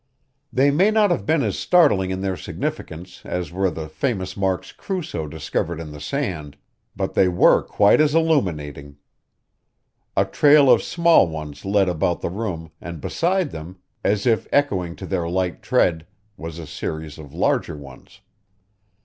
[0.51, 4.71] They may not have been as startling in their significance as were the famous marks
[4.71, 6.57] Crusoe discovered in the sand,
[6.95, 8.97] but they were quite as illuminating.
[10.17, 14.95] A trail of small ones led about the room and beside them, as if echoing
[14.95, 18.21] to their light tread, was a series of larger ones.